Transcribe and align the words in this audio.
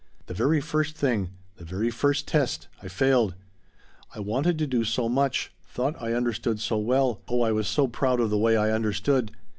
"The 0.25 0.33
very 0.33 0.59
first 0.61 0.95
thing 0.95 1.29
the 1.57 1.63
very 1.63 1.91
first 1.91 2.27
test 2.27 2.67
I 2.81 2.87
failed. 2.87 3.35
I 4.15 4.19
wanted 4.19 4.57
to 4.57 4.65
do 4.65 4.83
so 4.83 5.07
much 5.07 5.53
thought 5.63 5.93
I 6.01 6.13
understood 6.13 6.59
so 6.59 6.79
well 6.79 7.21
oh 7.27 7.43
I 7.43 7.51
was 7.51 7.67
so 7.67 7.85
proud 7.85 8.19
of 8.19 8.31
the 8.31 8.39
way 8.39 8.57
I 8.57 8.71
understood! 8.71 9.29